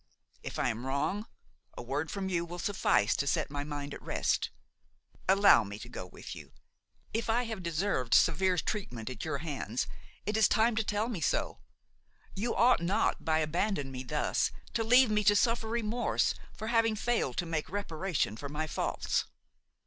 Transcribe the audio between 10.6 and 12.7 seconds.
to tell me so; you